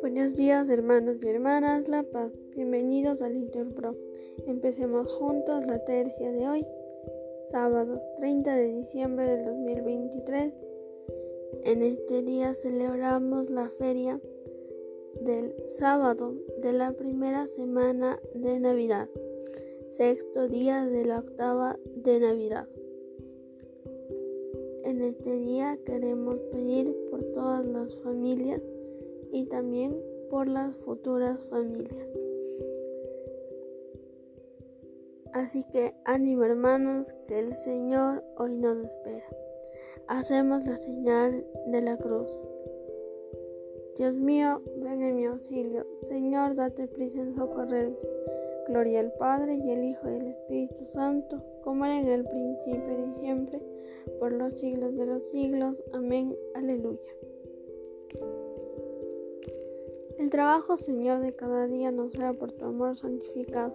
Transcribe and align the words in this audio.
Buenos 0.00 0.34
días 0.34 0.66
hermanos 0.70 1.22
y 1.22 1.28
hermanas 1.28 1.88
La 1.88 2.04
Paz, 2.04 2.32
bienvenidos 2.54 3.20
al 3.20 3.34
Pro. 3.74 3.94
Empecemos 4.46 5.12
juntos 5.12 5.66
la 5.66 5.84
tercia 5.84 6.32
de 6.32 6.48
hoy, 6.48 6.66
sábado 7.50 8.00
30 8.16 8.56
de 8.56 8.66
diciembre 8.68 9.26
del 9.26 9.44
2023. 9.44 10.54
En 11.64 11.82
este 11.82 12.22
día 12.22 12.54
celebramos 12.54 13.50
la 13.50 13.68
feria 13.68 14.18
del 15.20 15.54
sábado 15.66 16.32
de 16.62 16.72
la 16.72 16.92
primera 16.92 17.46
semana 17.46 18.18
de 18.34 18.58
Navidad, 18.58 19.10
sexto 19.90 20.48
día 20.48 20.86
de 20.86 21.04
la 21.04 21.18
octava 21.18 21.78
de 21.96 22.20
Navidad. 22.20 22.68
En 24.84 25.00
este 25.00 25.38
día 25.38 25.78
queremos 25.86 26.38
pedir 26.52 26.94
por 27.10 27.24
todas 27.32 27.64
las 27.64 27.94
familias 28.02 28.60
y 29.32 29.46
también 29.46 29.96
por 30.28 30.46
las 30.46 30.76
futuras 30.76 31.38
familias. 31.48 32.06
Así 35.32 35.64
que 35.72 35.94
ánimo 36.04 36.44
hermanos, 36.44 37.14
que 37.26 37.38
el 37.38 37.54
Señor 37.54 38.22
hoy 38.36 38.58
nos 38.58 38.84
espera. 38.84 39.26
Hacemos 40.06 40.66
la 40.66 40.76
señal 40.76 41.46
de 41.68 41.80
la 41.80 41.96
cruz. 41.96 42.28
Dios 43.96 44.16
mío, 44.16 44.60
ven 44.82 45.00
en 45.00 45.16
mi 45.16 45.24
auxilio. 45.24 45.86
Señor, 46.02 46.56
date 46.56 46.88
prisa 46.88 47.20
en 47.20 47.34
socorrerme. 47.34 47.96
Gloria 48.66 49.00
al 49.00 49.12
Padre 49.12 49.56
y 49.56 49.70
al 49.70 49.84
Hijo 49.84 50.08
y 50.08 50.14
al 50.14 50.26
Espíritu 50.28 50.86
Santo, 50.86 51.42
como 51.62 51.84
era 51.84 52.00
en 52.00 52.08
el 52.08 52.24
principio 52.24 53.06
y 53.06 53.18
siempre, 53.20 53.60
por 54.18 54.32
los 54.32 54.54
siglos 54.58 54.96
de 54.96 55.06
los 55.06 55.22
siglos. 55.30 55.82
Amén. 55.92 56.36
Aleluya. 56.54 57.12
El 60.18 60.30
trabajo, 60.30 60.76
Señor, 60.76 61.20
de 61.20 61.34
cada 61.34 61.66
día 61.66 61.90
nos 61.90 62.12
sea 62.12 62.32
por 62.32 62.52
tu 62.52 62.64
amor 62.64 62.96
santificado. 62.96 63.74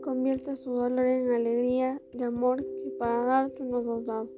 Convierte 0.00 0.54
su 0.54 0.72
dolor 0.72 1.04
en 1.04 1.32
alegría 1.32 2.00
de 2.12 2.24
amor 2.24 2.64
que 2.64 2.90
para 2.98 3.24
dar 3.24 3.50
tú 3.50 3.64
nos 3.64 3.88
has 3.88 4.06
dado. 4.06 4.28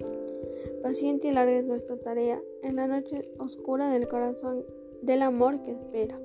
Paciente 0.82 1.28
y 1.28 1.32
larga 1.32 1.58
es 1.58 1.64
nuestra 1.66 1.96
tarea 1.98 2.42
en 2.62 2.76
la 2.76 2.86
noche 2.86 3.28
oscura 3.38 3.90
del 3.90 4.08
corazón 4.08 4.64
del 5.02 5.22
amor 5.22 5.62
que 5.62 5.72
espera. 5.72 6.18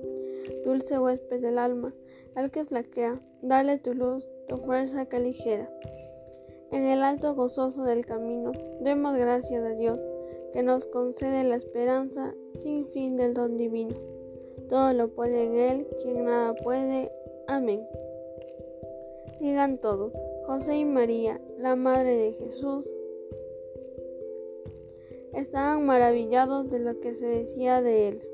Dulce 0.64 0.98
huésped 0.98 1.40
del 1.40 1.58
alma, 1.58 1.94
al 2.34 2.50
que 2.50 2.64
flaquea, 2.64 3.20
dale 3.42 3.78
tu 3.78 3.94
luz, 3.94 4.26
tu 4.48 4.56
fuerza 4.58 5.06
que 5.06 5.18
ligera. 5.18 5.70
En 6.70 6.82
el 6.84 7.02
alto 7.02 7.34
gozoso 7.34 7.84
del 7.84 8.04
camino, 8.04 8.52
demos 8.80 9.16
gracias 9.16 9.62
a 9.62 9.70
Dios, 9.70 9.98
que 10.52 10.62
nos 10.62 10.86
concede 10.86 11.44
la 11.44 11.56
esperanza 11.56 12.34
sin 12.56 12.86
fin 12.88 13.16
del 13.16 13.34
don 13.34 13.56
divino. 13.56 13.96
Todo 14.68 14.92
lo 14.92 15.08
puede 15.08 15.44
en 15.44 15.56
Él, 15.56 15.86
quien 16.02 16.24
nada 16.24 16.54
puede. 16.54 17.10
Amén. 17.46 17.86
Digan 19.40 19.78
todos, 19.78 20.12
José 20.46 20.78
y 20.78 20.84
María, 20.84 21.40
la 21.58 21.76
Madre 21.76 22.16
de 22.16 22.32
Jesús, 22.32 22.90
estaban 25.34 25.84
maravillados 25.84 26.70
de 26.70 26.78
lo 26.78 27.00
que 27.00 27.14
se 27.14 27.26
decía 27.26 27.82
de 27.82 28.08
Él. 28.08 28.33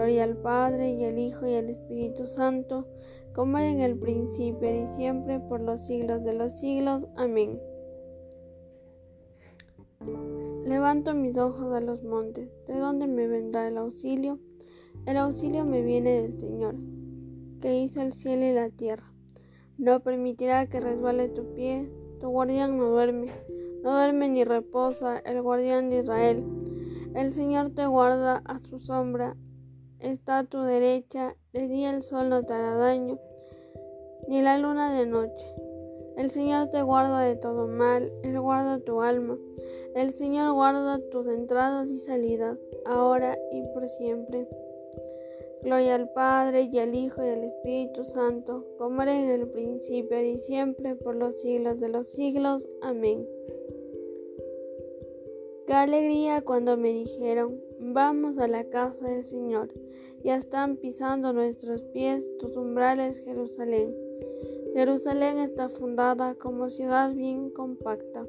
Gloria 0.00 0.24
al 0.24 0.36
Padre 0.38 0.92
y 0.92 1.04
al 1.04 1.18
Hijo 1.18 1.46
y 1.46 1.56
al 1.56 1.68
Espíritu 1.68 2.26
Santo, 2.26 2.86
como 3.34 3.58
era 3.58 3.68
en 3.68 3.80
el 3.80 3.98
principio 3.98 4.74
y 4.74 4.86
siempre, 4.96 5.40
por 5.40 5.60
los 5.60 5.84
siglos 5.84 6.24
de 6.24 6.32
los 6.32 6.58
siglos. 6.58 7.06
Amén. 7.16 7.60
Levanto 10.64 11.14
mis 11.14 11.36
ojos 11.36 11.74
a 11.74 11.82
los 11.82 12.02
montes, 12.02 12.48
¿de 12.66 12.78
dónde 12.78 13.08
me 13.08 13.26
vendrá 13.28 13.68
el 13.68 13.76
auxilio? 13.76 14.38
El 15.04 15.18
auxilio 15.18 15.66
me 15.66 15.82
viene 15.82 16.22
del 16.22 16.40
Señor, 16.40 16.76
que 17.60 17.82
hizo 17.82 18.00
el 18.00 18.14
cielo 18.14 18.46
y 18.46 18.54
la 18.54 18.70
tierra. 18.70 19.12
No 19.76 20.00
permitirá 20.00 20.66
que 20.66 20.80
resbale 20.80 21.28
tu 21.28 21.52
pie, 21.52 21.92
tu 22.22 22.28
guardián 22.30 22.78
no 22.78 22.86
duerme, 22.86 23.26
no 23.84 23.92
duerme 23.92 24.30
ni 24.30 24.44
reposa 24.44 25.18
el 25.18 25.42
guardián 25.42 25.90
de 25.90 25.98
Israel. 25.98 26.42
El 27.14 27.32
Señor 27.32 27.74
te 27.74 27.84
guarda 27.84 28.40
a 28.46 28.60
su 28.60 28.78
sombra, 28.78 29.36
está 30.00 30.38
a 30.38 30.44
tu 30.44 30.60
derecha, 30.62 31.36
de 31.52 31.68
día 31.68 31.90
el 31.90 32.02
sol 32.02 32.28
no 32.28 32.44
te 32.44 32.52
hará 32.52 32.74
daño, 32.74 33.18
ni 34.28 34.42
la 34.42 34.58
luna 34.58 34.92
de 34.92 35.06
noche. 35.06 35.46
El 36.16 36.30
Señor 36.30 36.68
te 36.68 36.82
guarda 36.82 37.20
de 37.20 37.36
todo 37.36 37.66
mal, 37.66 38.12
Él 38.22 38.38
guarda 38.40 38.80
tu 38.80 39.00
alma. 39.00 39.38
El 39.94 40.12
Señor 40.14 40.52
guarda 40.52 41.00
tus 41.10 41.26
entradas 41.26 41.90
y 41.90 41.98
salidas, 41.98 42.58
ahora 42.84 43.38
y 43.52 43.62
por 43.72 43.88
siempre. 43.88 44.46
Gloria 45.62 45.94
al 45.94 46.10
Padre 46.10 46.68
y 46.72 46.78
al 46.78 46.94
Hijo 46.94 47.24
y 47.24 47.28
al 47.28 47.44
Espíritu 47.44 48.04
Santo, 48.04 48.66
como 48.78 49.02
era 49.02 49.18
en 49.18 49.30
el 49.30 49.48
principio 49.48 50.20
y 50.20 50.38
siempre, 50.38 50.94
por 50.94 51.14
los 51.14 51.40
siglos 51.40 51.80
de 51.80 51.88
los 51.88 52.08
siglos. 52.08 52.68
Amén. 52.82 53.26
Qué 55.70 55.76
alegría 55.76 56.42
cuando 56.42 56.76
me 56.76 56.92
dijeron, 56.92 57.60
vamos 57.78 58.36
a 58.38 58.48
la 58.48 58.64
casa 58.64 59.06
del 59.06 59.24
Señor. 59.24 59.72
Ya 60.24 60.34
están 60.34 60.76
pisando 60.76 61.32
nuestros 61.32 61.80
pies 61.92 62.24
tus 62.40 62.56
umbrales, 62.56 63.20
Jerusalén. 63.20 63.94
Jerusalén 64.74 65.38
está 65.38 65.68
fundada 65.68 66.34
como 66.34 66.68
ciudad 66.70 67.14
bien 67.14 67.50
compacta. 67.50 68.26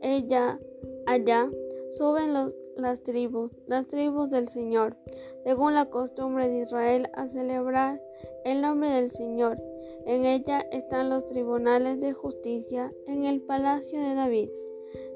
Ella, 0.00 0.58
allá, 1.04 1.50
suben 1.90 2.32
los 2.32 2.54
las 2.76 3.02
tribus, 3.02 3.50
las 3.66 3.86
tribus 3.86 4.30
del 4.30 4.48
Señor, 4.48 4.96
según 5.44 5.74
la 5.74 5.90
costumbre 5.90 6.48
de 6.48 6.60
Israel, 6.60 7.10
a 7.12 7.28
celebrar 7.28 8.00
el 8.46 8.62
nombre 8.62 8.88
del 8.88 9.10
Señor. 9.10 9.58
En 10.06 10.24
ella 10.24 10.64
están 10.72 11.10
los 11.10 11.26
tribunales 11.26 12.00
de 12.00 12.14
justicia 12.14 12.90
en 13.06 13.24
el 13.24 13.42
palacio 13.42 14.00
de 14.00 14.14
David. 14.14 14.48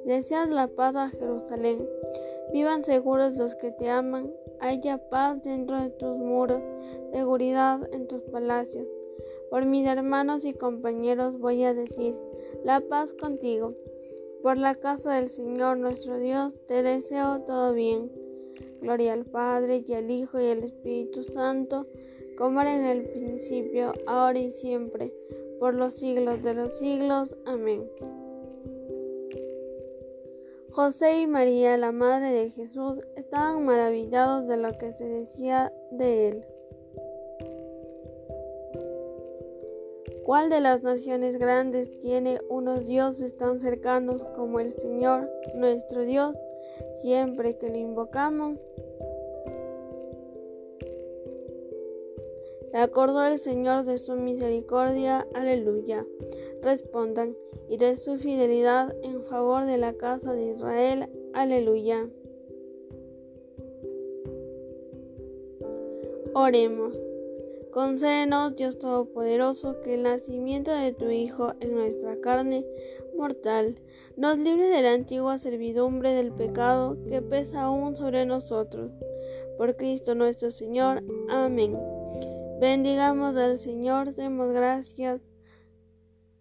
Desead 0.05 0.49
la 0.51 0.69
paz 0.69 0.97
a 0.97 1.11
Jerusalén. 1.11 1.89
Vivan 2.53 2.85
seguros 2.85 3.37
los 3.37 3.55
que 3.55 3.73
te 3.73 3.89
aman. 3.91 4.33
Haya 4.61 4.99
paz 5.11 5.43
dentro 5.43 5.81
de 5.81 5.91
tus 5.91 6.17
muros, 6.17 6.63
seguridad 7.13 7.81
en 7.93 8.07
tus 8.07 8.23
palacios. 8.23 8.87
Por 9.51 9.67
mis 9.67 9.87
hermanos 9.87 10.45
y 10.45 10.55
compañeros 10.55 11.39
voy 11.39 11.65
a 11.65 11.75
decir, 11.75 12.15
la 12.65 12.81
paz 12.81 13.13
contigo. 13.13 13.75
Por 14.43 14.57
la 14.59 14.75
casa 14.75 15.15
del 15.15 15.29
Señor 15.29 15.79
nuestro 15.79 16.19
Dios 16.19 16.55
te 16.67 16.83
deseo 16.83 17.41
todo 17.43 17.73
bien. 17.73 18.11
Gloria 18.81 19.13
al 19.13 19.25
Padre 19.25 19.85
y 19.87 19.93
al 19.95 20.11
Hijo 20.11 20.41
y 20.41 20.51
al 20.51 20.65
Espíritu 20.65 21.23
Santo, 21.23 21.87
como 22.37 22.61
era 22.61 22.77
en 22.77 22.85
el 22.85 23.09
principio, 23.09 23.93
ahora 24.07 24.39
y 24.39 24.51
siempre, 24.51 25.13
por 25.59 25.75
los 25.75 25.95
siglos 25.95 26.43
de 26.43 26.55
los 26.55 26.79
siglos. 26.79 27.37
Amén. 27.45 27.89
José 30.71 31.21
y 31.21 31.27
María, 31.27 31.77
la 31.77 31.93
Madre 31.93 32.33
de 32.33 32.51
Jesús, 32.51 32.99
estaban 33.17 33.65
maravillados 33.65 34.47
de 34.47 34.57
lo 34.57 34.71
que 34.73 34.93
se 34.93 35.05
decía 35.05 35.73
de 35.91 36.29
él. 36.29 36.47
¿Cuál 40.25 40.51
de 40.51 40.61
las 40.61 40.83
naciones 40.83 41.39
grandes 41.39 41.99
tiene 42.01 42.41
unos 42.49 42.85
dioses 42.87 43.37
tan 43.37 43.61
cercanos 43.61 44.25
como 44.35 44.59
el 44.59 44.73
Señor, 44.73 45.31
nuestro 45.55 46.03
Dios, 46.05 46.35
siempre 47.01 47.57
que 47.57 47.69
le 47.69 47.79
invocamos? 47.79 48.59
Se 52.73 52.77
acordó 52.77 53.25
el 53.25 53.39
Señor 53.39 53.85
de 53.85 53.99
su 53.99 54.17
misericordia, 54.17 55.27
aleluya. 55.33 56.05
Respondan, 56.67 57.37
y 57.69 57.77
de 57.77 57.95
su 57.95 58.19
fidelidad 58.19 58.93
en 59.05 59.23
favor 59.23 59.67
de 59.67 59.79
la 59.79 59.93
casa 59.93 60.33
de 60.33 60.51
Israel, 60.51 61.09
aleluya. 61.33 62.09
Oremos. 66.35 66.99
Concédenos, 67.71 68.57
Dios 68.57 68.81
Todopoderoso, 68.81 69.81
que 69.83 69.95
el 69.95 70.03
nacimiento 70.03 70.73
de 70.73 70.93
tu 70.93 71.09
Hijo 71.09 71.53
en 71.61 71.73
nuestra 71.73 72.21
carne 72.21 72.67
mortal 73.17 73.77
nos 74.17 74.37
libre 74.37 74.67
de 74.67 74.83
la 74.83 74.95
antigua 74.95 75.39
servidumbre 75.39 76.15
del 76.15 76.33
pecado 76.33 76.97
que 77.09 77.23
pesa 77.23 77.63
aún 77.63 77.95
sobre 77.95 78.27
nosotros. 78.27 78.91
Por 79.57 79.77
Cristo 79.77 80.17
nuestro 80.17 80.51
Señor. 80.51 81.05
Amén. 81.29 81.79
Bendigamos 82.59 83.37
al 83.37 83.61
Señor, 83.61 84.17
demos 84.17 84.53
gracias 84.53 85.21